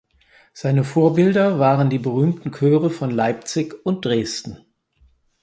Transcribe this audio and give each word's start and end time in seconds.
Seine 0.53 0.83
Vorbilder 0.83 1.59
waren 1.59 1.91
die 1.91 1.99
berühmten 1.99 2.51
Chöre 2.51 2.89
von 2.89 3.11
Leipzig 3.11 3.85
und 3.85 4.03
Dresden. 4.03 4.65